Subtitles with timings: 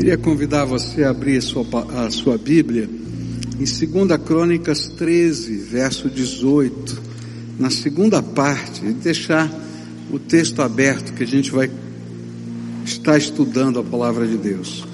[0.00, 1.66] Queria convidar você a abrir a sua,
[2.06, 2.88] a sua Bíblia
[3.58, 7.02] em 2 Crônicas 13, verso 18,
[7.58, 9.52] na segunda parte, e deixar
[10.10, 11.70] o texto aberto que a gente vai
[12.82, 14.88] estar estudando a palavra de Deus.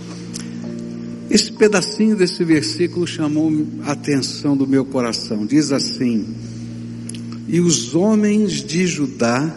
[1.30, 5.46] Esse pedacinho desse versículo chamou a atenção do meu coração.
[5.46, 6.34] Diz assim:
[7.46, 9.54] E os homens de Judá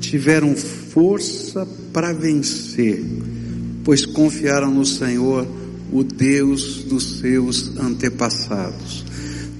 [0.00, 3.24] tiveram força para vencer
[3.86, 5.46] pois confiaram no Senhor,
[5.92, 9.04] o Deus dos seus antepassados.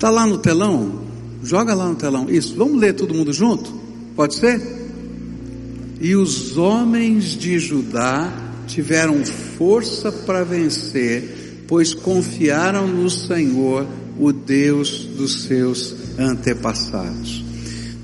[0.00, 1.02] Tá lá no telão?
[1.44, 2.28] Joga lá no telão.
[2.28, 2.56] Isso.
[2.56, 3.72] Vamos ler todo mundo junto?
[4.16, 4.60] Pode ser?
[6.00, 8.32] E os homens de Judá
[8.66, 13.86] tiveram força para vencer, pois confiaram no Senhor,
[14.18, 17.44] o Deus dos seus antepassados.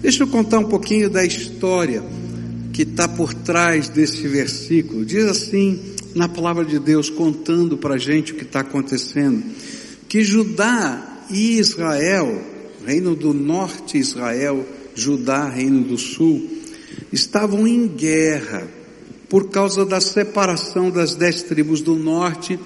[0.01, 2.01] Deixa eu contar um pouquinho da história
[2.73, 5.05] que está por trás desse versículo.
[5.05, 9.43] Diz assim na palavra de Deus contando para a gente o que está acontecendo,
[10.09, 12.43] que Judá e Israel,
[12.85, 16.47] reino do norte Israel, Judá, reino do sul,
[17.13, 18.69] estavam em guerra
[19.29, 22.59] por causa da separação das dez tribos do norte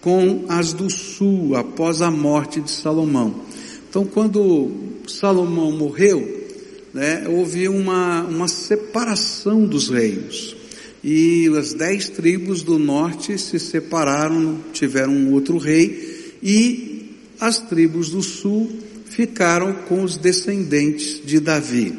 [0.00, 3.42] com as do sul, após a morte de Salomão.
[3.88, 4.70] Então, quando
[5.06, 6.46] Salomão morreu,
[6.94, 10.61] né, houve uma, uma separação dos reinos
[11.02, 18.10] e as dez tribos do norte se separaram, tiveram um outro rei, e as tribos
[18.10, 18.70] do sul
[19.06, 21.92] ficaram com os descendentes de Davi.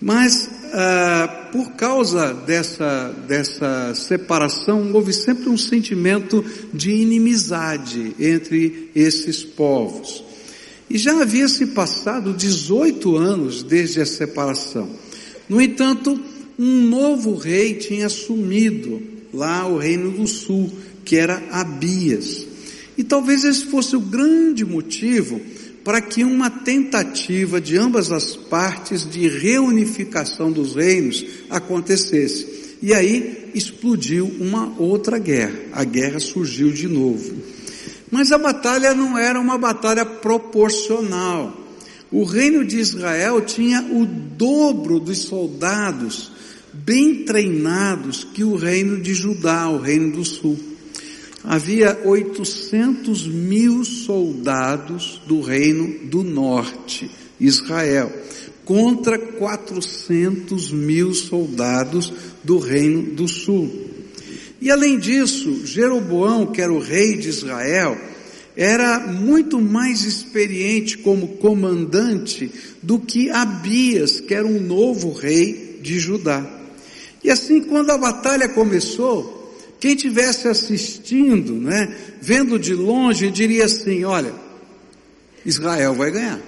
[0.00, 9.42] Mas ah, por causa dessa, dessa separação, houve sempre um sentimento de inimizade entre esses
[9.42, 10.22] povos.
[10.88, 14.88] E já havia se passado 18 anos desde a separação.
[15.48, 16.20] No entanto,
[16.60, 19.00] um novo rei tinha assumido
[19.32, 20.70] lá o reino do sul,
[21.06, 22.46] que era Abias.
[22.98, 25.40] E talvez esse fosse o grande motivo
[25.82, 32.76] para que uma tentativa de ambas as partes de reunificação dos reinos acontecesse.
[32.82, 35.58] E aí explodiu uma outra guerra.
[35.72, 37.36] A guerra surgiu de novo.
[38.10, 41.58] Mas a batalha não era uma batalha proporcional.
[42.12, 46.32] O reino de Israel tinha o dobro dos soldados
[46.84, 50.58] bem treinados que o reino de Judá, o reino do sul.
[51.42, 58.12] Havia 800 mil soldados do reino do norte, Israel,
[58.64, 62.12] contra 400 mil soldados
[62.44, 63.88] do reino do sul.
[64.60, 67.96] E além disso, Jeroboão, que era o rei de Israel,
[68.54, 72.50] era muito mais experiente como comandante
[72.82, 76.59] do que Abias, que era um novo rei de Judá.
[77.22, 84.04] E assim, quando a batalha começou, quem tivesse assistindo, né, vendo de longe, diria assim:
[84.04, 84.32] olha,
[85.44, 86.40] Israel vai ganhar.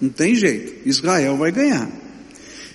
[0.00, 1.90] Não tem jeito, Israel vai ganhar.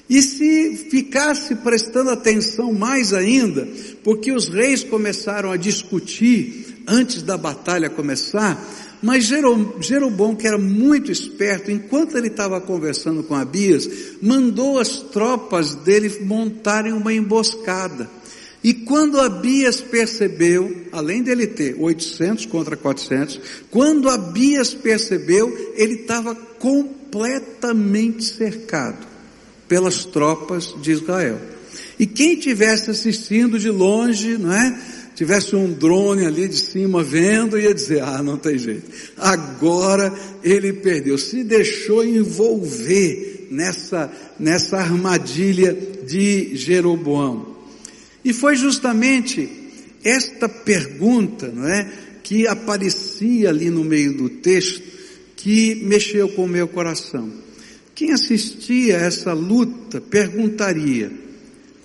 [0.07, 3.67] E se ficasse prestando atenção mais ainda,
[4.03, 8.63] porque os reis começaram a discutir antes da batalha começar,
[9.01, 13.87] mas Jeroboão, que era muito esperto, enquanto ele estava conversando com Abias,
[14.21, 18.09] mandou as tropas dele montarem uma emboscada.
[18.63, 26.33] E quando Abias percebeu, além dele ter 800 contra 400, quando Abias percebeu, ele estava
[26.33, 29.05] completamente cercado
[29.67, 31.39] pelas tropas de Israel.
[31.99, 34.81] E quem tivesse assistindo de longe, não é?
[35.15, 38.91] Tivesse um drone ali de cima vendo, ia dizer, ah, não tem jeito.
[39.17, 45.73] Agora ele perdeu, se deixou envolver nessa, nessa armadilha
[46.05, 47.55] de Jeroboão.
[48.23, 49.49] E foi justamente
[50.03, 51.89] esta pergunta, não é,
[52.21, 54.83] que aparecia ali no meio do texto,
[55.35, 57.31] que mexeu com o meu coração.
[57.93, 61.11] Quem assistia a essa luta perguntaria,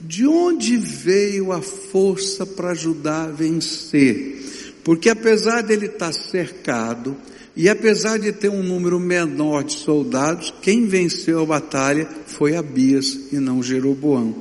[0.00, 4.40] de onde veio a força para ajudar a vencer?
[4.82, 7.16] Porque apesar dele estar cercado,
[7.54, 13.28] e apesar de ter um número menor de soldados, quem venceu a batalha foi Abias
[13.32, 14.34] e não Jeroboão,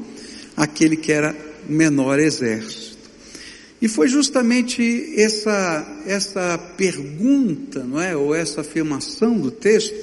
[0.56, 1.36] aquele que era
[1.68, 2.98] o menor exército.
[3.82, 9.96] E foi justamente essa, essa pergunta, não é, ou essa afirmação do texto,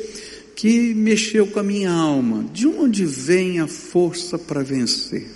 [0.55, 2.45] que mexeu com a minha alma.
[2.53, 5.36] De onde vem a força para vencer?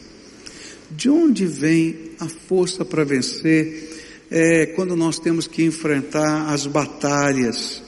[1.00, 3.88] De onde vem a força para vencer
[4.30, 7.82] é, quando nós temos que enfrentar as batalhas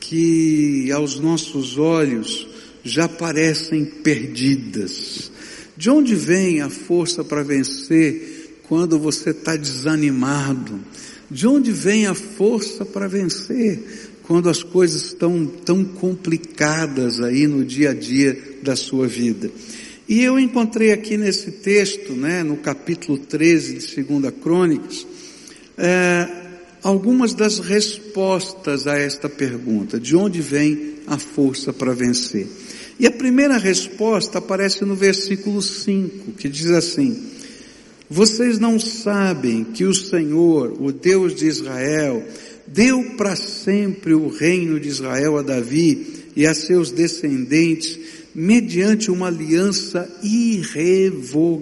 [0.00, 2.48] que aos nossos olhos
[2.82, 5.30] já parecem perdidas?
[5.76, 10.80] De onde vem a força para vencer quando você está desanimado?
[11.30, 14.18] De onde vem a força para vencer?
[14.24, 19.48] Quando as coisas estão tão complicadas aí no dia a dia da sua vida.
[20.12, 25.06] E eu encontrei aqui nesse texto, né, no capítulo 13 de 2 Crônicas,
[25.78, 26.28] é,
[26.82, 32.46] algumas das respostas a esta pergunta: de onde vem a força para vencer?
[33.00, 37.16] E a primeira resposta aparece no versículo 5, que diz assim:
[38.10, 42.22] Vocês não sabem que o Senhor, o Deus de Israel,
[42.66, 46.06] deu para sempre o reino de Israel a Davi
[46.36, 47.98] e a seus descendentes,
[48.34, 51.52] mediante uma aliança irrevogável.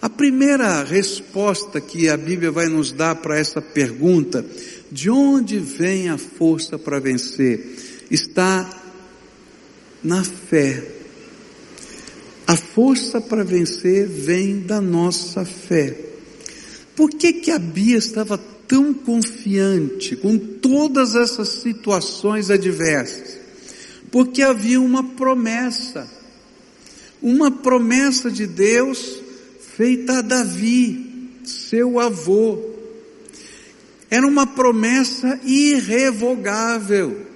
[0.00, 4.44] A primeira resposta que a Bíblia vai nos dar para essa pergunta,
[4.90, 8.68] de onde vem a força para vencer, está
[10.02, 10.82] na fé.
[12.46, 15.96] A força para vencer vem da nossa fé.
[16.96, 18.36] Por que que a Bia estava
[18.66, 23.41] tão confiante com todas essas situações adversas?
[24.12, 26.08] Porque havia uma promessa.
[27.20, 29.20] Uma promessa de Deus
[29.76, 32.62] feita a Davi, seu avô.
[34.10, 37.26] Era uma promessa irrevogável.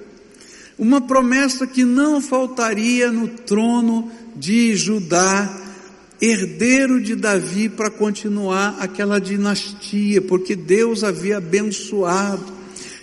[0.79, 5.67] Uma promessa que não faltaria no trono de Judá,
[6.21, 12.45] herdeiro de Davi para continuar aquela dinastia, porque Deus havia abençoado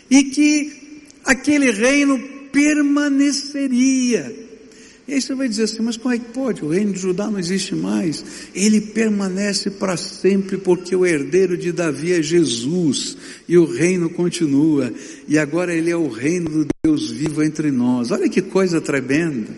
[0.10, 4.44] e que aquele reino permaneceria.
[5.06, 6.64] E aí você vai dizer assim, mas como é que pode?
[6.64, 8.24] O reino de Judá não existe mais.
[8.56, 14.94] Ele permanece para sempre porque o herdeiro de Davi é Jesus e o reino continua.
[15.28, 18.12] E agora ele é o reino do Deus vivo entre nós.
[18.12, 19.52] Olha que coisa tremenda.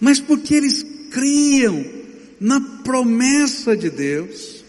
[0.00, 1.84] Mas porque eles criam
[2.40, 4.64] na promessa de Deus,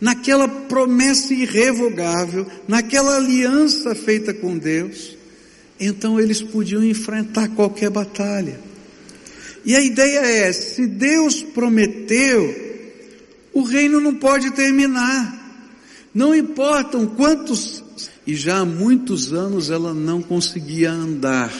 [0.00, 5.17] naquela promessa irrevogável, naquela aliança feita com Deus,
[5.80, 8.60] então eles podiam enfrentar qualquer batalha.
[9.64, 12.68] E a ideia é: se Deus prometeu,
[13.52, 15.36] o reino não pode terminar.
[16.14, 17.84] Não importam quantos.
[18.26, 21.52] E já há muitos anos ela não conseguia andar.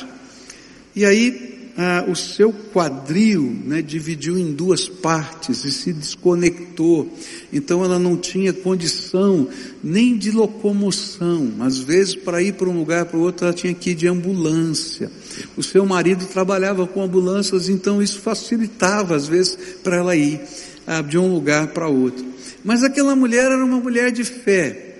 [0.94, 7.08] E aí ah, o seu quadril né, dividiu em duas partes e se desconectou.
[7.52, 9.48] Então ela não tinha condição
[9.82, 11.52] nem de locomoção.
[11.60, 14.08] Às vezes, para ir para um lugar para o outro, ela tinha que ir de
[14.08, 15.08] ambulância.
[15.56, 20.40] O seu marido trabalhava com ambulâncias, então isso facilitava, às vezes, para ela ir
[20.84, 22.26] ah, de um lugar para outro.
[22.64, 24.96] Mas aquela mulher era uma mulher de fé.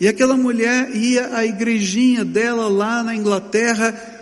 [0.00, 4.17] E aquela mulher ia à igrejinha dela lá na Inglaterra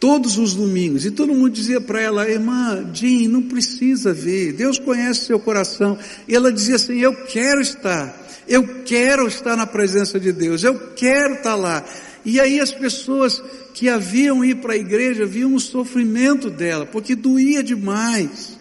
[0.00, 1.04] todos os domingos.
[1.04, 5.98] E todo mundo dizia para ela, irmã, Jean, não precisa ver, Deus conhece seu coração.
[6.26, 10.76] E ela dizia assim, eu quero estar, eu quero estar na presença de Deus, eu
[10.96, 11.84] quero estar lá.
[12.24, 13.42] E aí as pessoas
[13.74, 18.58] que haviam ir para a igreja viam o sofrimento dela, porque doía demais.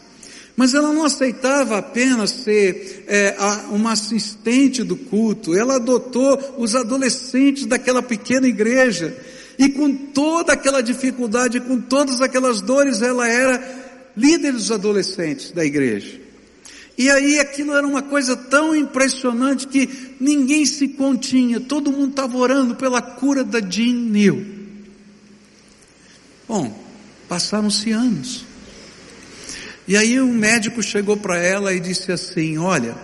[0.56, 3.34] Mas ela não aceitava apenas ser é,
[3.72, 9.16] uma assistente do culto, ela adotou os adolescentes daquela pequena igreja
[9.60, 13.62] e com toda aquela dificuldade, com todas aquelas dores, ela era
[14.16, 16.18] líder dos adolescentes da igreja.
[16.98, 22.38] E aí aquilo era uma coisa tão impressionante que ninguém se continha, todo mundo estava
[22.38, 24.38] orando pela cura da Jean Neal.
[26.48, 26.82] Bom,
[27.28, 28.46] passaram-se anos.
[29.86, 32.96] E aí um médico chegou para ela e disse assim: Olha,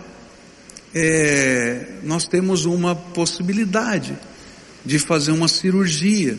[0.93, 4.17] é, nós temos uma possibilidade
[4.85, 6.37] de fazer uma cirurgia.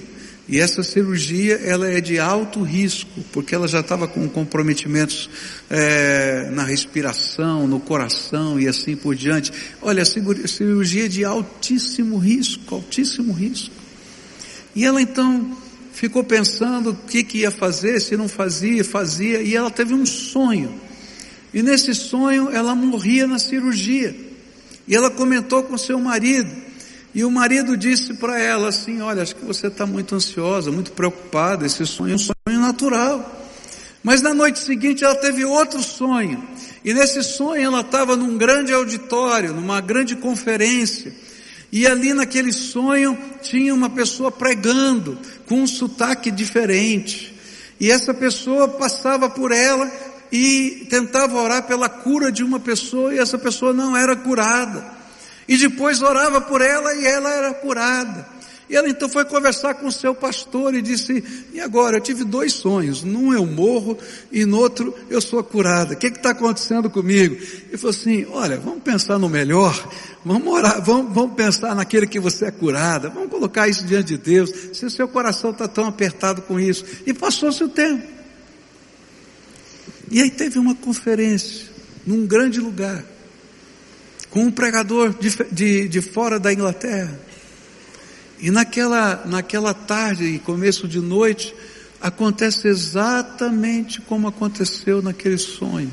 [0.49, 5.29] E essa cirurgia ela é de alto risco, porque ela já estava com comprometimentos
[5.69, 9.53] é, na respiração, no coração e assim por diante.
[9.83, 13.75] Olha, a cirurgia é de altíssimo risco, altíssimo risco.
[14.75, 15.57] E ela então
[15.93, 20.07] ficou pensando o que, que ia fazer, se não fazia, fazia, e ela teve um
[20.07, 20.73] sonho.
[21.53, 24.15] E nesse sonho ela morria na cirurgia.
[24.87, 26.66] E ela comentou com seu marido.
[27.17, 30.93] E o marido disse para ela assim: Olha, acho que você está muito ansiosa, muito
[30.93, 31.65] preocupada.
[31.65, 33.43] Esse sonho é um sonho natural.
[34.03, 36.47] Mas na noite seguinte ela teve outro sonho.
[36.85, 41.11] E nesse sonho ela estava num grande auditório, numa grande conferência.
[41.73, 47.35] E ali naquele sonho tinha uma pessoa pregando com um sotaque diferente.
[47.81, 49.91] E essa pessoa passava por ela
[50.31, 54.96] e tentava orar pela cura de uma pessoa e essa pessoa não era curada.
[55.49, 58.37] E depois orava por ela e ela era curada.
[58.69, 61.23] E ela então foi conversar com o seu pastor e disse:
[61.53, 61.99] E agora?
[61.99, 63.05] Eu tive dois sonhos.
[63.05, 63.97] Num eu morro
[64.33, 65.95] e no outro eu sou curada.
[65.95, 67.37] O que está acontecendo comigo?
[67.37, 69.89] Ele falou assim: Olha, vamos pensar no melhor.
[70.25, 73.09] Vamos orar, vamos, vamos pensar naquele que você é curada.
[73.09, 74.51] Vamos colocar isso diante de Deus.
[74.73, 76.85] Se o seu coração está tão apertado com isso.
[77.07, 78.05] E passou-se o tempo.
[80.11, 81.67] E aí teve uma conferência
[82.05, 83.05] num grande lugar
[84.37, 87.19] com um pregador de, de, de fora da Inglaterra.
[88.39, 91.55] E naquela, naquela tarde e começo de noite,
[92.03, 95.91] acontece exatamente como aconteceu naquele sonho.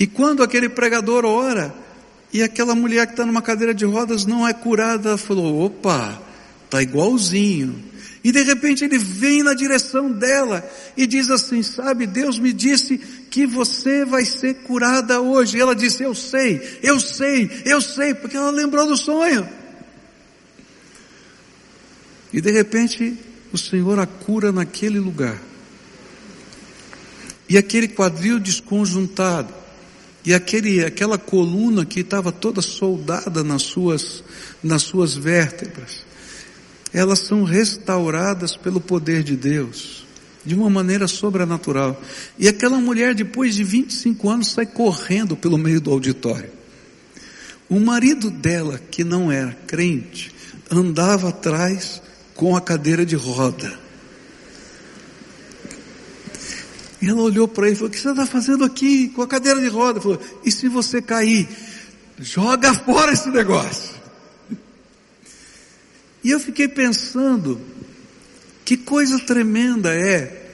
[0.00, 1.74] E quando aquele pregador ora,
[2.32, 6.22] e aquela mulher que está numa cadeira de rodas não é curada, ela falou: opa,
[6.64, 7.84] está igualzinho.
[8.24, 12.96] E de repente ele vem na direção dela e diz assim: Sabe, Deus me disse
[12.98, 15.56] que você vai ser curada hoje.
[15.56, 19.48] E ela disse: Eu sei, eu sei, eu sei, porque ela lembrou do sonho.
[22.32, 23.18] E de repente
[23.52, 25.40] o Senhor a cura naquele lugar.
[27.48, 29.52] E aquele quadril desconjuntado,
[30.24, 34.24] e aquele, aquela coluna que estava toda soldada nas suas,
[34.62, 36.04] nas suas vértebras,
[36.92, 40.06] elas são restauradas pelo poder de Deus,
[40.44, 42.00] de uma maneira sobrenatural.
[42.38, 46.50] E aquela mulher, depois de 25 anos, sai correndo pelo meio do auditório.
[47.68, 50.34] O marido dela, que não era crente,
[50.70, 52.02] andava atrás
[52.34, 53.80] com a cadeira de roda.
[57.00, 59.26] E ela olhou para ele e falou: O que você está fazendo aqui com a
[59.26, 59.98] cadeira de roda?
[59.98, 61.48] Ele falou: E se você cair?
[62.18, 63.91] Joga fora esse negócio.
[66.22, 67.60] E eu fiquei pensando:
[68.64, 70.50] que coisa tremenda é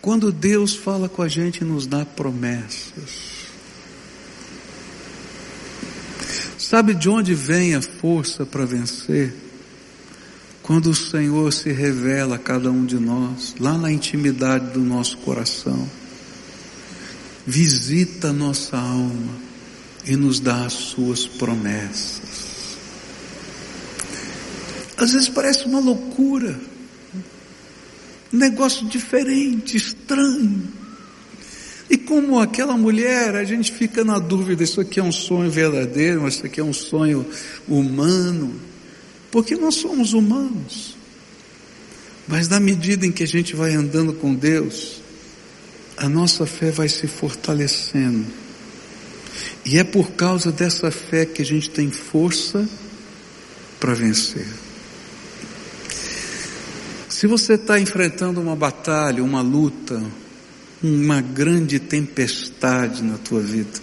[0.00, 3.44] quando Deus fala com a gente e nos dá promessas.
[6.58, 9.34] Sabe de onde vem a força para vencer?
[10.62, 15.18] Quando o Senhor se revela a cada um de nós, lá na intimidade do nosso
[15.18, 15.86] coração,
[17.46, 19.34] visita nossa alma
[20.06, 22.53] e nos dá as suas promessas.
[24.96, 26.58] Às vezes parece uma loucura,
[28.32, 30.62] um negócio diferente, estranho.
[31.90, 36.26] E como aquela mulher, a gente fica na dúvida: isso aqui é um sonho verdadeiro,
[36.26, 37.26] isso aqui é um sonho
[37.68, 38.54] humano.
[39.30, 40.96] Porque nós somos humanos.
[42.26, 45.02] Mas na medida em que a gente vai andando com Deus,
[45.96, 48.26] a nossa fé vai se fortalecendo.
[49.64, 52.68] E é por causa dessa fé que a gente tem força
[53.78, 54.46] para vencer.
[57.24, 59.98] Se você está enfrentando uma batalha, uma luta,
[60.82, 63.80] uma grande tempestade na tua vida,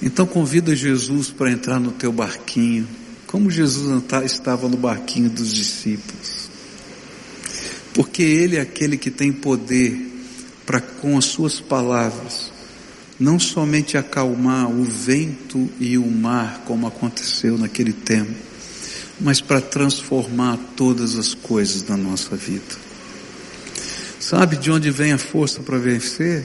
[0.00, 2.86] então convida Jesus para entrar no teu barquinho
[3.26, 6.48] como Jesus estava no barquinho dos discípulos.
[7.92, 9.98] Porque Ele é aquele que tem poder
[10.64, 12.52] para, com as Suas palavras,
[13.18, 18.55] não somente acalmar o vento e o mar, como aconteceu naquele tempo,
[19.20, 22.86] mas para transformar todas as coisas da nossa vida.
[24.20, 26.44] Sabe de onde vem a força para vencer?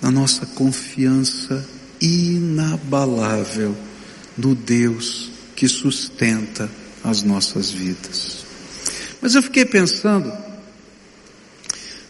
[0.00, 1.66] Na nossa confiança
[2.00, 3.76] inabalável
[4.36, 6.68] no Deus que sustenta
[7.04, 8.38] as nossas vidas.
[9.20, 10.32] Mas eu fiquei pensando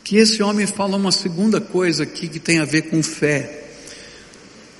[0.02, 3.68] que esse homem fala uma segunda coisa aqui que tem a ver com fé.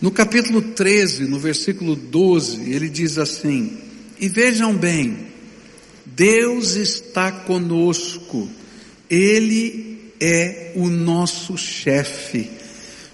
[0.01, 3.79] No capítulo 13, no versículo 12, ele diz assim:
[4.23, 5.19] E vejam bem,
[6.07, 8.49] Deus está conosco,
[9.11, 12.49] Ele é o nosso chefe.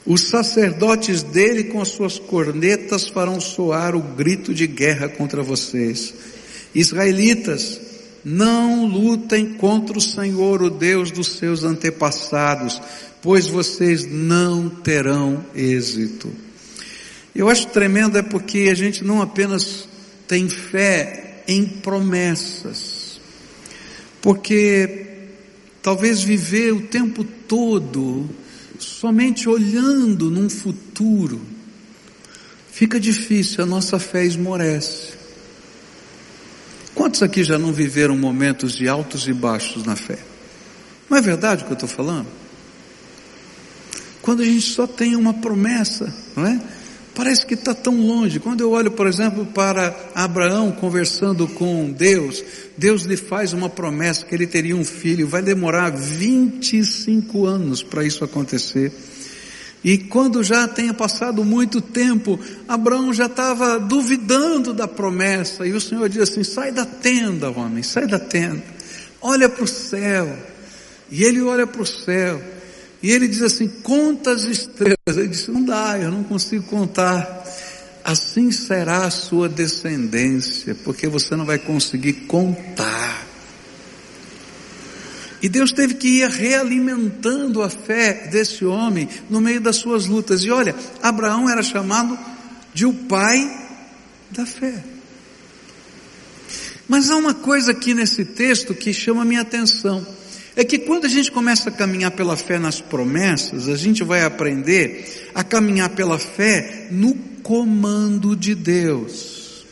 [0.04, 6.12] Os sacerdotes dele com as suas cornetas farão soar o grito de guerra contra vocês.
[6.74, 7.80] Israelitas,
[8.22, 12.82] não lutem contra o Senhor, o Deus dos seus antepassados,
[13.22, 16.30] pois vocês não terão êxito.
[17.34, 19.87] Eu acho tremendo é porque a gente não apenas
[20.28, 23.18] tem fé em promessas,
[24.20, 25.06] porque
[25.82, 28.28] talvez viver o tempo todo
[28.78, 31.40] somente olhando num futuro,
[32.70, 35.14] fica difícil, a nossa fé esmorece.
[36.94, 40.18] Quantos aqui já não viveram momentos de altos e baixos na fé?
[41.08, 42.26] Não é verdade o que eu estou falando?
[44.20, 46.60] Quando a gente só tem uma promessa, não é?
[47.18, 48.38] Parece que está tão longe.
[48.38, 52.44] Quando eu olho, por exemplo, para Abraão conversando com Deus,
[52.76, 55.26] Deus lhe faz uma promessa que ele teria um filho.
[55.26, 58.92] Vai demorar 25 anos para isso acontecer.
[59.82, 65.80] E quando já tenha passado muito tempo, Abraão já estava duvidando da promessa, e o
[65.80, 68.62] Senhor diz assim: sai da tenda, homem, sai da tenda,
[69.20, 70.38] olha para o céu.
[71.10, 72.40] E ele olha para o céu,
[73.02, 74.96] e ele diz assim: conta as estrelas.
[75.06, 77.44] Ele disse: não dá, eu não consigo contar.
[78.04, 83.26] Assim será a sua descendência, porque você não vai conseguir contar.
[85.40, 90.42] E Deus teve que ir realimentando a fé desse homem no meio das suas lutas.
[90.42, 92.18] E olha, Abraão era chamado
[92.74, 93.38] de o pai
[94.30, 94.82] da fé.
[96.88, 100.04] Mas há uma coisa aqui nesse texto que chama a minha atenção.
[100.58, 104.24] É que quando a gente começa a caminhar pela fé nas promessas, a gente vai
[104.24, 109.64] aprender a caminhar pela fé no comando de Deus.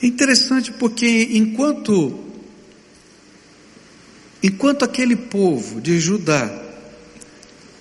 [0.00, 2.20] É interessante porque enquanto
[4.40, 6.48] Enquanto aquele povo de Judá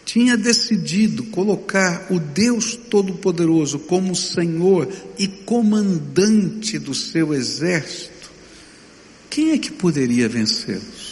[0.03, 8.31] tinha decidido colocar o Deus Todo-Poderoso como Senhor e comandante do seu exército,
[9.29, 11.10] quem é que poderia vencê-los?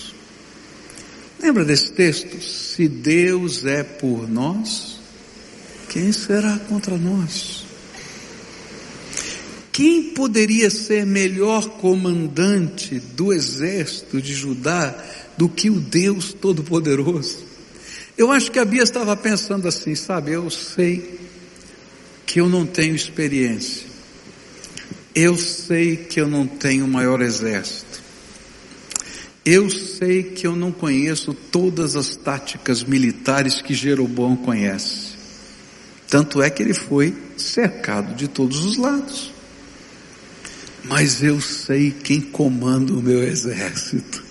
[1.42, 2.42] Lembra desse texto?
[2.42, 5.00] Se Deus é por nós,
[5.90, 7.66] quem será contra nós?
[9.72, 14.94] Quem poderia ser melhor comandante do exército de Judá
[15.40, 17.46] do que o Deus Todo-Poderoso.
[18.18, 20.34] Eu acho que a Bia estava pensando assim, sabe?
[20.34, 21.18] Eu sei
[22.26, 23.88] que eu não tenho experiência.
[25.16, 28.02] Eu sei que eu não tenho maior exército.
[29.52, 35.14] Eu sei que eu não conheço todas as táticas militares que Jeroboão conhece.
[36.08, 39.34] Tanto é que ele foi cercado de todos os lados.
[40.84, 44.24] Mas eu sei quem comanda o meu exército.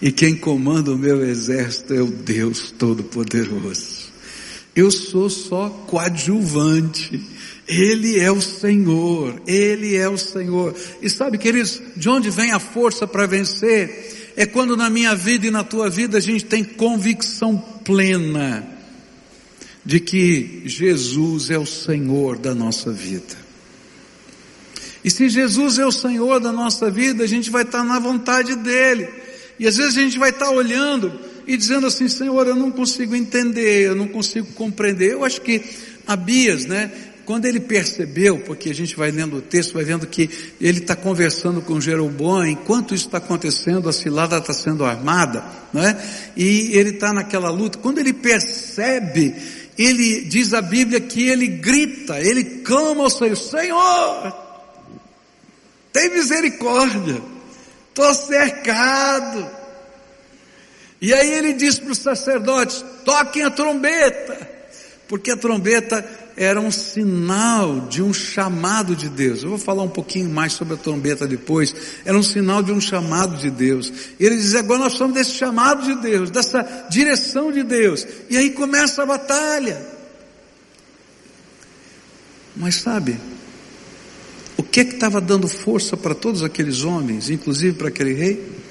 [0.00, 4.04] E quem comanda o meu exército é o Deus Todo-Poderoso.
[4.76, 7.20] Eu sou só coadjuvante.
[7.66, 10.74] Ele é o Senhor, Ele é o Senhor.
[11.00, 14.32] E sabe, queridos, de onde vem a força para vencer?
[14.36, 18.66] É quando na minha vida e na tua vida a gente tem convicção plena
[19.84, 23.44] de que Jesus é o Senhor da nossa vida.
[25.04, 28.56] E se Jesus é o Senhor da nossa vida, a gente vai estar na vontade
[28.56, 29.06] dEle.
[29.58, 31.12] E às vezes a gente vai estar olhando
[31.46, 35.12] e dizendo assim, Senhor, eu não consigo entender, eu não consigo compreender.
[35.12, 35.62] Eu acho que
[36.06, 36.90] Abias, né,
[37.24, 40.28] quando ele percebeu, porque a gente vai lendo o texto, vai vendo que
[40.60, 46.00] ele está conversando com Jeroboão, enquanto isso está acontecendo, a cilada está sendo armada, né?
[46.36, 47.78] E ele está naquela luta.
[47.78, 49.34] Quando ele percebe,
[49.76, 54.32] ele diz a Bíblia que ele grita, ele clama ao Senhor, Senhor,
[55.92, 57.34] tem misericórdia
[57.94, 59.48] estou cercado.
[61.00, 64.50] E aí ele diz para os sacerdotes: toquem a trombeta,
[65.08, 66.02] porque a trombeta
[66.36, 69.42] era um sinal de um chamado de Deus.
[69.42, 71.74] Eu vou falar um pouquinho mais sobre a trombeta depois.
[72.04, 73.92] Era um sinal de um chamado de Deus.
[74.18, 78.06] E ele diz: agora nós somos desse chamado de Deus, dessa direção de Deus.
[78.28, 79.80] E aí começa a batalha.
[82.56, 83.18] Mas sabe,
[84.56, 88.64] o que é que estava dando força para todos aqueles homens, inclusive para aquele rei?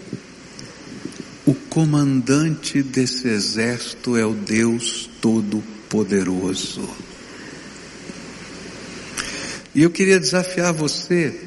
[1.45, 7.12] O comandante desse exército é o Deus Todo-Poderoso.
[9.75, 11.39] E eu queria desafiar você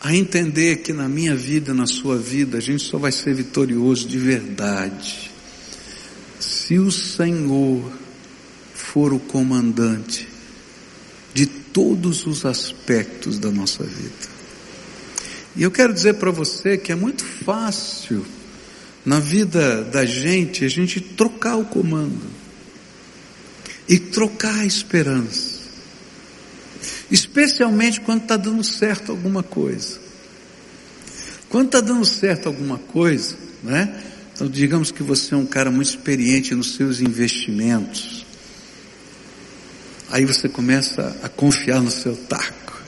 [0.00, 4.08] a entender que na minha vida, na sua vida, a gente só vai ser vitorioso
[4.08, 5.30] de verdade
[6.40, 7.92] se o Senhor
[8.74, 10.28] for o comandante
[11.32, 14.32] de todos os aspectos da nossa vida.
[15.54, 18.24] E eu quero dizer para você que é muito fácil
[19.04, 22.26] na vida da gente a gente trocar o comando
[23.88, 25.51] e trocar a esperança,
[27.10, 30.00] especialmente quando está dando certo alguma coisa.
[31.48, 34.02] Quando está dando certo alguma coisa, né?
[34.34, 38.22] Então digamos que você é um cara muito experiente nos seus investimentos
[40.12, 42.82] Aí você começa a confiar no seu taco.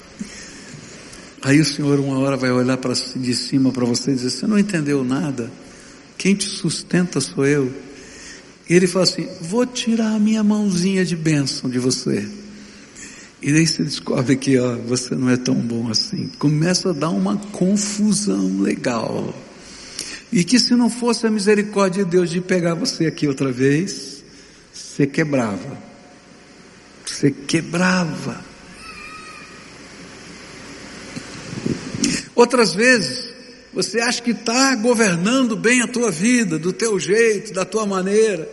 [1.40, 4.46] Aí o Senhor uma hora vai olhar para de cima para você e dizer, você
[4.46, 5.50] não entendeu nada.
[6.18, 7.72] Quem te sustenta sou eu.
[8.68, 12.28] E ele fala assim, vou tirar a minha mãozinha de bênção de você.
[13.44, 16.28] E daí você descobre que ó, você não é tão bom assim.
[16.38, 19.35] Começa a dar uma confusão legal.
[20.33, 24.24] E que se não fosse a misericórdia de Deus de pegar você aqui outra vez,
[24.72, 25.78] você quebrava.
[27.04, 28.42] Você quebrava.
[32.35, 33.30] Outras vezes,
[33.74, 38.50] você acha que está governando bem a tua vida, do teu jeito, da tua maneira.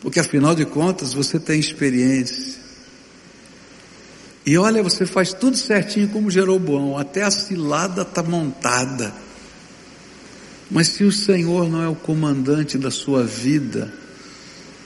[0.00, 2.53] Porque afinal de contas você tem experiência.
[4.46, 9.12] E olha, você faz tudo certinho como Jeroboão, até a cilada está montada.
[10.70, 13.92] Mas se o Senhor não é o comandante da sua vida,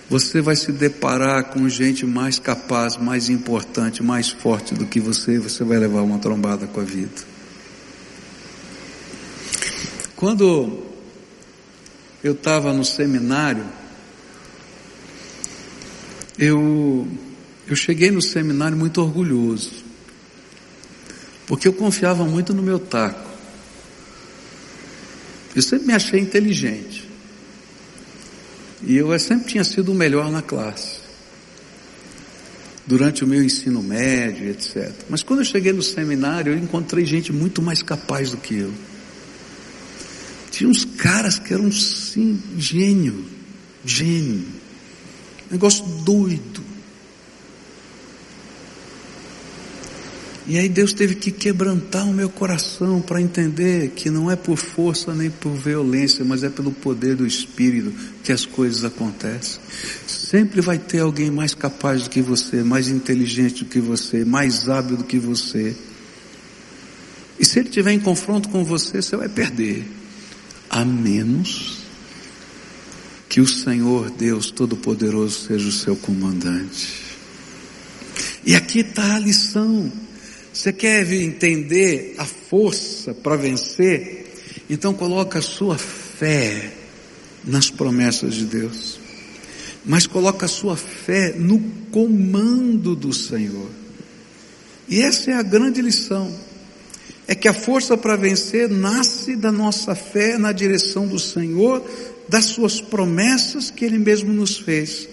[0.08, 5.38] você vai se deparar com gente mais capaz, mais importante, mais forte do que você,
[5.38, 7.38] você vai levar uma trombada com a vida.
[10.16, 10.82] Quando
[12.24, 13.64] eu estava no seminário,
[16.38, 17.06] eu,
[17.68, 19.84] eu cheguei no seminário muito orgulhoso,
[21.46, 23.28] porque eu confiava muito no meu taco.
[25.54, 27.08] Eu sempre me achei inteligente.
[28.82, 30.98] E eu sempre tinha sido o melhor na classe.
[32.86, 34.92] Durante o meu ensino médio, etc.
[35.10, 38.72] Mas quando eu cheguei no seminário, eu encontrei gente muito mais capaz do que eu.
[40.50, 43.26] Tinha uns caras que eram sim gênio,
[43.84, 44.46] gênio.
[45.50, 46.67] Negócio doido.
[50.48, 54.56] E aí Deus teve que quebrantar o meu coração para entender que não é por
[54.56, 57.92] força nem por violência, mas é pelo poder do Espírito
[58.24, 59.60] que as coisas acontecem.
[60.06, 64.70] Sempre vai ter alguém mais capaz do que você, mais inteligente do que você, mais
[64.70, 65.76] hábil do que você.
[67.38, 69.84] E se ele estiver em confronto com você, você vai perder.
[70.70, 71.76] A menos
[73.28, 77.02] que o Senhor Deus Todo-Poderoso seja o seu comandante.
[78.46, 79.92] E aqui está a lição.
[80.58, 84.26] Você quer entender a força para vencer?
[84.68, 86.72] Então coloca a sua fé
[87.44, 88.98] nas promessas de Deus.
[89.86, 91.60] Mas coloca a sua fé no
[91.92, 93.70] comando do Senhor.
[94.88, 96.28] E essa é a grande lição.
[97.28, 101.88] É que a força para vencer nasce da nossa fé na direção do Senhor,
[102.28, 105.08] das suas promessas que Ele mesmo nos fez.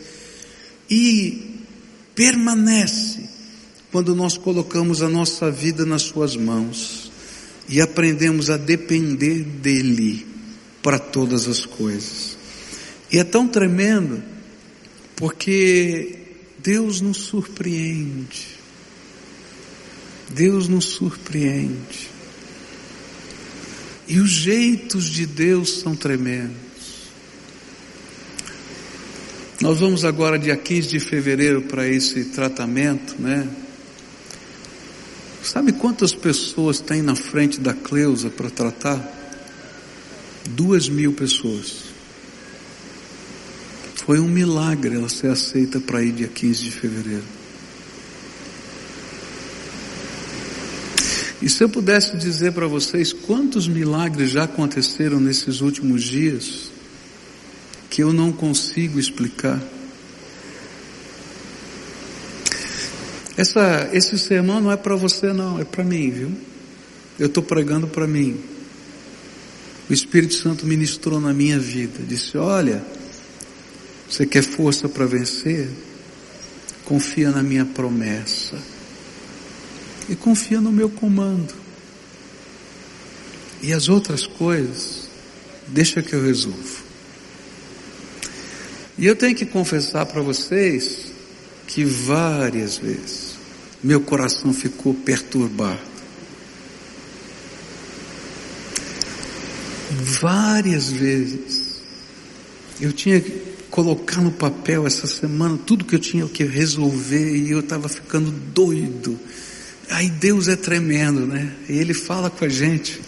[0.90, 1.62] E
[2.16, 3.35] permanece
[3.96, 7.10] quando nós colocamos a nossa vida nas Suas mãos
[7.70, 10.28] e aprendemos a depender dEle
[10.84, 12.38] para todas as coisas.
[13.10, 14.22] E é tão tremendo,
[15.16, 16.20] porque
[16.62, 18.48] Deus nos surpreende.
[20.30, 22.10] Deus nos surpreende.
[24.10, 26.58] E os jeitos de Deus são tremendos.
[29.62, 33.48] Nós vamos agora, dia 15 de fevereiro, para esse tratamento, né?
[35.46, 39.00] Sabe quantas pessoas tem na frente da Cleusa para tratar?
[40.50, 41.84] Duas mil pessoas.
[43.94, 47.24] Foi um milagre ela ser aceita para ir dia 15 de fevereiro.
[51.40, 56.72] E se eu pudesse dizer para vocês quantos milagres já aconteceram nesses últimos dias,
[57.88, 59.62] que eu não consigo explicar.
[63.38, 66.32] Essa, esse sermão não é para você não, é para mim, viu?
[67.19, 68.39] Eu estou pregando para mim.
[69.89, 72.84] O Espírito Santo ministrou na minha vida, disse: Olha,
[74.10, 75.69] você quer força para vencer?
[76.86, 78.58] Confia na minha promessa.
[80.08, 81.54] E confia no meu comando.
[83.62, 85.10] E as outras coisas,
[85.67, 86.86] deixa que eu resolvo.
[88.98, 91.12] E eu tenho que confessar para vocês
[91.67, 93.25] que várias vezes
[93.86, 95.80] meu coração ficou perturbado.
[100.19, 101.82] Várias vezes
[102.82, 103.32] eu tinha que
[103.69, 108.32] colocar no papel essa semana tudo que eu tinha que resolver e eu estava ficando
[108.32, 109.19] doido.
[109.91, 111.54] Aí Deus é tremendo, né?
[111.69, 113.00] E Ele fala com a gente.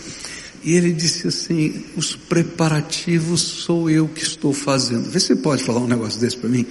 [0.64, 5.10] E ele disse assim: os preparativos sou eu que estou fazendo.
[5.10, 6.66] Vê se você pode falar um negócio desse para mim.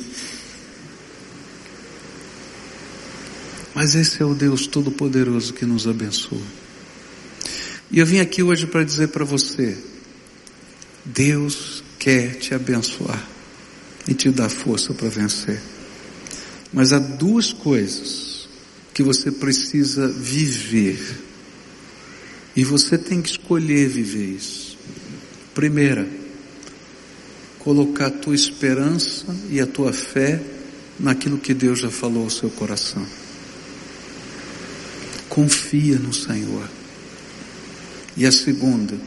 [3.76, 6.40] Mas esse é o Deus Todo-Poderoso que nos abençoa.
[7.90, 9.76] E eu vim aqui hoje para dizer para você:
[11.04, 13.22] Deus quer te abençoar
[14.08, 15.60] e te dar força para vencer.
[16.72, 18.48] Mas há duas coisas
[18.94, 20.98] que você precisa viver.
[22.56, 24.78] E você tem que escolher viver isso.
[25.54, 26.08] Primeira,
[27.58, 30.40] colocar a tua esperança e a tua fé
[30.98, 33.06] naquilo que Deus já falou ao seu coração.
[35.36, 36.66] Confia no Senhor.
[38.16, 38.98] E a segunda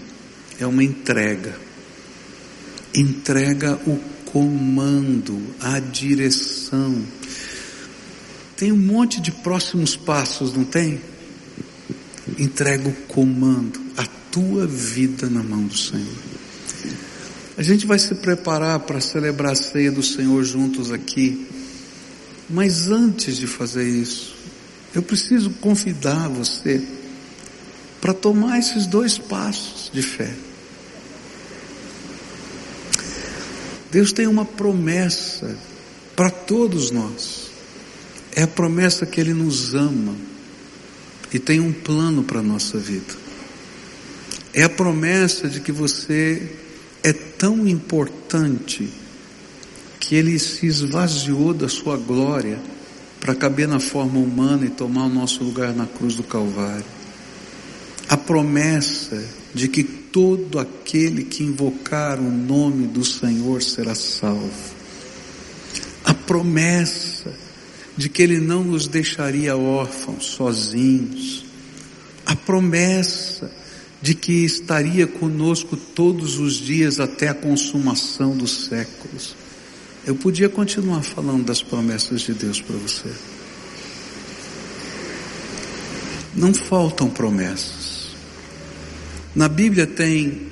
[0.60, 1.58] é uma entrega.
[2.94, 7.04] Entrega o comando, a direção.
[8.56, 11.02] Tem um monte de próximos passos, não tem?
[12.38, 16.06] Entrega o comando, a tua vida na mão do Senhor.
[17.58, 21.48] A gente vai se preparar para celebrar a ceia do Senhor juntos aqui.
[22.48, 24.39] Mas antes de fazer isso,
[24.94, 26.82] eu preciso convidar você
[28.02, 30.34] para tomar esses dois passos de fé.
[33.92, 35.58] Deus tem uma promessa
[36.16, 37.50] para todos nós.
[38.36, 40.16] É a promessa que Ele nos ama
[41.34, 43.14] e tem um plano para a nossa vida.
[44.54, 46.52] É a promessa de que você
[47.04, 48.90] é tão importante
[50.00, 52.60] que Ele se esvaziou da sua glória
[53.20, 56.86] para caber na forma humana e tomar o nosso lugar na cruz do Calvário.
[58.08, 64.52] A promessa de que todo aquele que invocar o nome do Senhor será salvo.
[66.04, 67.34] A promessa
[67.96, 71.46] de que Ele não nos deixaria órfãos, sozinhos.
[72.26, 73.52] A promessa
[74.02, 79.36] de que estaria conosco todos os dias até a consumação dos séculos.
[80.06, 83.10] Eu podia continuar falando das promessas de Deus para você.
[86.36, 88.16] Não faltam promessas.
[89.36, 90.50] Na Bíblia tem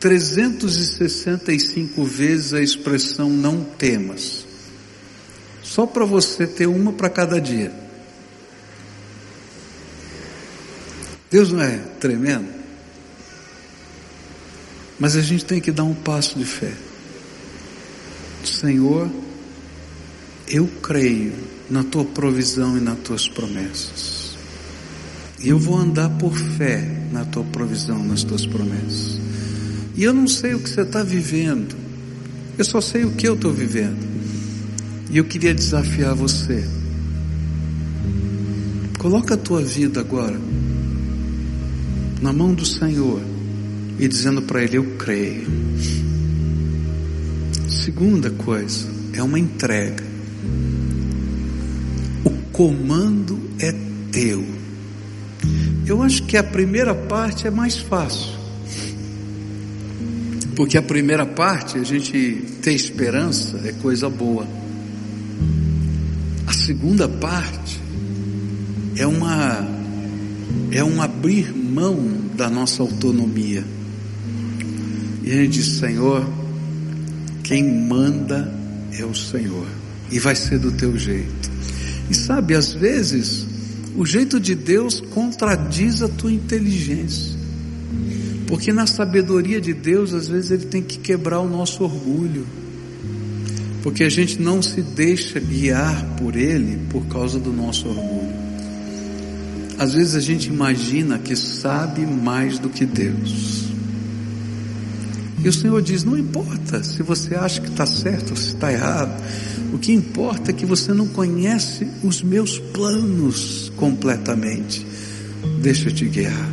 [0.00, 4.44] 365 vezes a expressão não temas.
[5.62, 7.72] Só para você ter uma para cada dia.
[11.30, 12.48] Deus não é tremendo?
[14.98, 16.72] Mas a gente tem que dar um passo de fé.
[18.48, 19.10] Senhor,
[20.48, 21.32] eu creio
[21.68, 24.36] na tua provisão e nas tuas promessas.
[25.42, 29.20] E eu vou andar por fé na tua provisão, nas tuas promessas.
[29.94, 31.74] E eu não sei o que você está vivendo,
[32.58, 34.06] eu só sei o que eu estou vivendo.
[35.10, 36.66] E eu queria desafiar você.
[38.98, 40.38] Coloca a tua vida agora
[42.20, 43.20] na mão do Senhor
[43.98, 45.46] e dizendo para Ele: Eu creio.
[47.86, 50.02] Segunda coisa, é uma entrega.
[52.24, 53.72] O comando é
[54.10, 54.44] teu.
[55.86, 58.32] Eu acho que a primeira parte é mais fácil.
[60.56, 64.48] Porque a primeira parte, a gente ter esperança é coisa boa.
[66.44, 67.80] A segunda parte
[68.96, 69.64] é uma
[70.72, 73.62] é um abrir mão da nossa autonomia.
[75.22, 76.45] E a gente diz, Senhor,
[77.46, 78.52] quem manda
[78.98, 79.66] é o Senhor.
[80.10, 81.50] E vai ser do teu jeito.
[82.10, 83.46] E sabe, às vezes,
[83.96, 87.36] o jeito de Deus contradiz a tua inteligência.
[88.48, 92.46] Porque na sabedoria de Deus, às vezes ele tem que quebrar o nosso orgulho.
[93.82, 98.34] Porque a gente não se deixa guiar por ele por causa do nosso orgulho.
[99.78, 103.75] Às vezes a gente imagina que sabe mais do que Deus.
[105.42, 108.72] E o Senhor diz: não importa se você acha que está certo ou se está
[108.72, 109.22] errado,
[109.72, 114.86] o que importa é que você não conhece os meus planos completamente.
[115.60, 116.50] Deixa eu te guiar.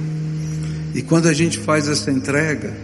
[0.93, 2.75] E quando a gente faz essa entrega,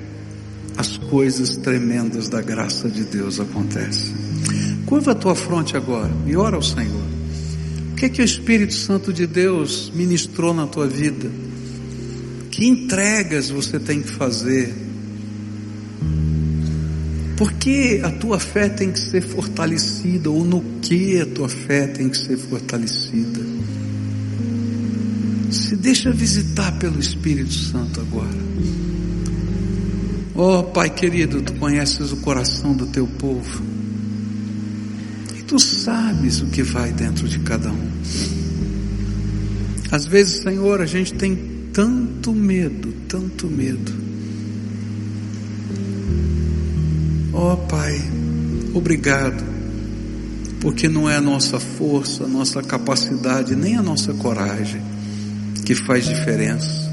[0.78, 4.16] as coisas tremendas da graça de Deus acontecem.
[4.86, 7.10] Curva a tua fronte agora e ora ao Senhor.
[7.92, 11.30] O que é que o Espírito Santo de Deus ministrou na tua vida?
[12.50, 14.74] Que entregas você tem que fazer?
[17.40, 20.30] Por que a tua fé tem que ser fortalecida?
[20.30, 23.40] Ou no que a tua fé tem que ser fortalecida?
[25.50, 28.38] Se deixa visitar pelo Espírito Santo agora.
[30.36, 33.64] Oh Pai querido, tu conheces o coração do teu povo.
[35.38, 37.92] E tu sabes o que vai dentro de cada um.
[39.90, 41.38] Às vezes, Senhor, a gente tem
[41.72, 44.09] tanto medo, tanto medo
[47.42, 47.98] Ó oh, Pai,
[48.74, 49.42] obrigado,
[50.60, 54.82] porque não é a nossa força, a nossa capacidade, nem a nossa coragem
[55.66, 56.92] que faz diferença.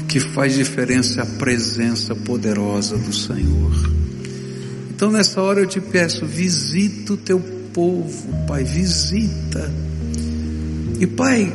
[0.00, 3.92] O que faz diferença é a presença poderosa do Senhor.
[4.88, 7.38] Então nessa hora eu te peço, visita o teu
[7.74, 9.70] povo, Pai, visita.
[10.98, 11.52] E Pai,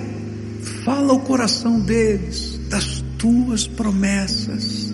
[0.85, 4.93] fala o coração deles das tuas promessas.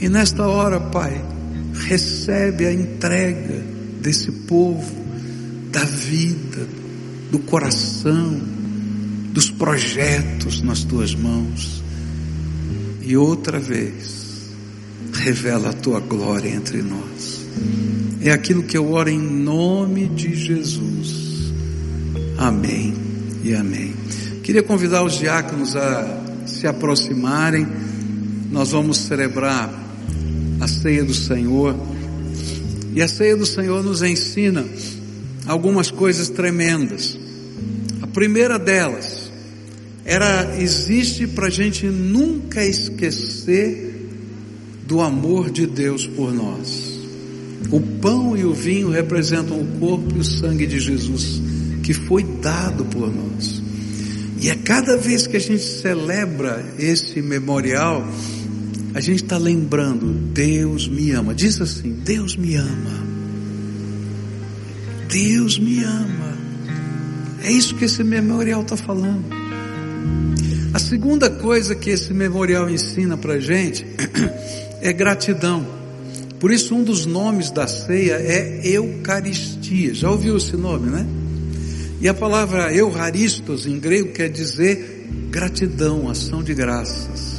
[0.00, 1.31] E nesta hora, Pai,
[1.92, 3.62] recebe a entrega
[4.00, 4.94] desse povo,
[5.70, 6.66] da vida,
[7.30, 8.40] do coração,
[9.30, 11.82] dos projetos nas tuas mãos.
[13.02, 14.54] E outra vez,
[15.12, 17.42] revela a tua glória entre nós.
[18.22, 21.52] É aquilo que eu oro em nome de Jesus.
[22.38, 22.94] Amém
[23.44, 23.92] e amém.
[24.42, 27.66] Queria convidar os diáconos a se aproximarem.
[28.50, 29.81] Nós vamos celebrar
[30.62, 31.74] a ceia do Senhor.
[32.94, 34.64] E a ceia do Senhor nos ensina
[35.44, 37.18] algumas coisas tremendas.
[38.00, 39.32] A primeira delas
[40.04, 44.08] era existe para a gente nunca esquecer
[44.86, 46.92] do amor de Deus por nós.
[47.72, 51.42] O pão e o vinho representam o corpo e o sangue de Jesus,
[51.82, 53.60] que foi dado por nós.
[54.40, 58.06] E a cada vez que a gente celebra esse memorial,
[58.94, 61.34] a gente está lembrando, Deus me ama.
[61.34, 63.06] Diz assim, Deus me ama.
[65.08, 66.36] Deus me ama.
[67.42, 69.24] É isso que esse memorial está falando.
[70.74, 73.86] A segunda coisa que esse memorial ensina para a gente
[74.80, 75.66] é gratidão.
[76.38, 79.94] Por isso, um dos nomes da ceia é Eucaristia.
[79.94, 81.06] Já ouviu esse nome, né?
[82.00, 87.31] E a palavra Eucharistos em grego quer dizer gratidão, ação de graças.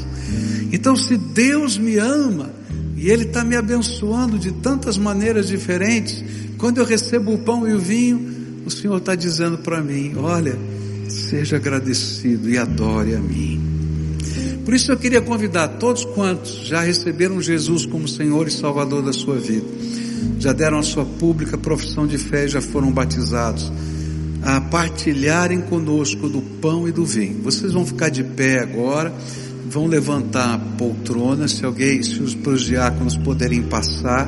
[0.73, 2.49] Então, se Deus me ama
[2.97, 6.25] e Ele está me abençoando de tantas maneiras diferentes,
[6.57, 10.57] quando eu recebo o pão e o vinho, o Senhor está dizendo para mim: olha,
[11.07, 13.61] seja agradecido e adore a mim.
[14.65, 19.13] Por isso eu queria convidar todos quantos já receberam Jesus como Senhor e Salvador da
[19.13, 19.67] sua vida,
[20.39, 23.71] já deram a sua pública profissão de fé já foram batizados,
[24.41, 27.43] a partilharem conosco do pão e do vinho.
[27.43, 29.13] Vocês vão ficar de pé agora
[29.69, 34.27] vão levantar a poltrona, se alguém, se os, os diáconos poderem passar,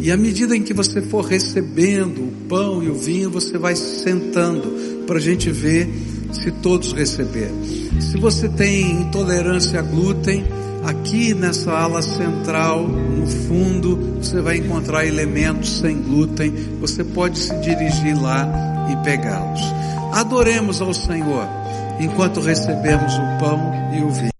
[0.00, 3.76] e à medida em que você for recebendo o pão e o vinho, você vai
[3.76, 5.88] sentando para a gente ver
[6.32, 7.54] se todos receberam.
[8.00, 10.44] Se você tem intolerância a glúten,
[10.84, 17.54] aqui nessa ala central, no fundo, você vai encontrar elementos sem glúten, você pode se
[17.60, 18.48] dirigir lá
[18.90, 19.60] e pegá-los.
[20.12, 21.46] Adoremos ao Senhor
[22.00, 24.22] enquanto recebemos o pão e o vinho.